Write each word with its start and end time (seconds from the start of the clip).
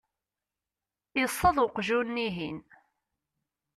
iṣṣeḍ 1.23 1.57
uqjun-ihin. 1.65 2.59